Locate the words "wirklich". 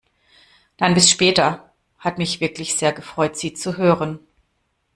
2.39-2.73